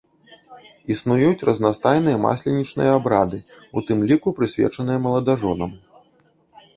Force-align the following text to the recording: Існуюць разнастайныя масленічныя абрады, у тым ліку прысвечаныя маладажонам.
Існуюць 0.93 1.45
разнастайныя 1.49 2.19
масленічныя 2.25 2.91
абрады, 2.99 3.39
у 3.77 3.83
тым 3.91 3.99
ліку 4.13 4.27
прысвечаныя 4.39 5.03
маладажонам. 5.05 5.71